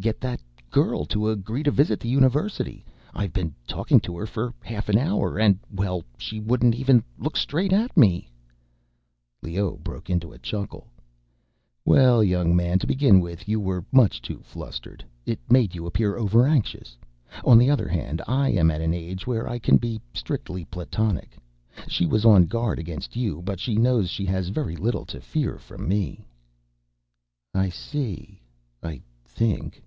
"Get 0.00 0.20
that 0.20 0.40
girl 0.70 1.06
to 1.06 1.30
agree 1.30 1.62
to 1.62 1.70
visit 1.70 1.98
the 1.98 2.10
university. 2.10 2.84
I've 3.14 3.32
been 3.32 3.54
talking 3.66 4.00
to 4.00 4.18
her 4.18 4.26
for 4.26 4.52
half 4.60 4.90
an 4.90 4.98
hour, 4.98 5.38
and, 5.38 5.58
well, 5.70 6.04
she 6.18 6.40
wouldn't 6.40 6.74
even 6.74 7.02
look 7.16 7.38
straight 7.38 7.72
at 7.72 7.96
me." 7.96 8.28
Leoh 9.40 9.78
broke 9.78 10.10
into 10.10 10.30
a 10.32 10.36
chuckle. 10.38 10.88
"Well, 11.86 12.22
young 12.22 12.54
man, 12.54 12.78
to 12.80 12.86
begin 12.86 13.20
with, 13.20 13.48
you 13.48 13.58
were 13.60 13.86
much 13.92 14.20
too 14.20 14.40
flustered. 14.40 15.02
It 15.24 15.38
made 15.48 15.74
you 15.74 15.86
appear 15.86 16.18
overanxious. 16.18 16.98
On 17.42 17.56
the 17.56 17.70
other 17.70 17.88
hand, 17.88 18.20
I 18.26 18.50
am 18.50 18.70
at 18.70 18.82
an 18.82 18.92
age 18.92 19.26
where 19.26 19.48
I 19.48 19.58
can 19.58 19.78
be 19.78 20.02
strictly 20.12 20.66
platonic. 20.66 21.38
She 21.88 22.04
was 22.04 22.26
on 22.26 22.44
guard 22.44 22.78
against 22.78 23.16
you, 23.16 23.40
but 23.40 23.58
she 23.60 23.76
knows 23.76 24.10
she 24.10 24.26
has 24.26 24.48
very 24.50 24.76
little 24.76 25.06
to 25.06 25.20
fear 25.20 25.56
from 25.56 25.88
me." 25.88 26.26
"I 27.54 27.70
see... 27.70 28.42
I 28.82 29.00
think." 29.24 29.80